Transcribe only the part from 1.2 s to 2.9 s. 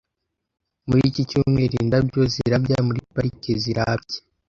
cyumweru indabyo zirabya